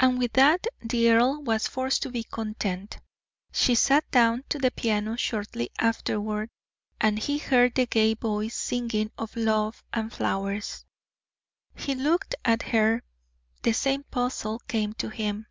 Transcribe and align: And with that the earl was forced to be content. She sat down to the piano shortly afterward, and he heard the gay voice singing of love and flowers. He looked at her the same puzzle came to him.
And 0.00 0.18
with 0.18 0.32
that 0.32 0.66
the 0.80 1.10
earl 1.10 1.42
was 1.42 1.66
forced 1.66 2.02
to 2.04 2.10
be 2.10 2.22
content. 2.22 2.96
She 3.52 3.74
sat 3.74 4.10
down 4.10 4.44
to 4.48 4.58
the 4.58 4.70
piano 4.70 5.16
shortly 5.16 5.68
afterward, 5.78 6.48
and 6.98 7.18
he 7.18 7.36
heard 7.36 7.74
the 7.74 7.84
gay 7.84 8.14
voice 8.14 8.56
singing 8.56 9.10
of 9.18 9.36
love 9.36 9.84
and 9.92 10.10
flowers. 10.10 10.86
He 11.74 11.94
looked 11.94 12.34
at 12.42 12.62
her 12.62 13.02
the 13.62 13.74
same 13.74 14.04
puzzle 14.04 14.60
came 14.60 14.94
to 14.94 15.10
him. 15.10 15.46